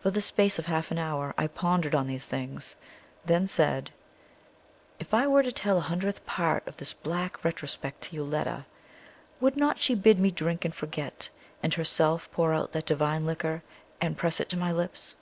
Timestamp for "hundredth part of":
5.82-6.78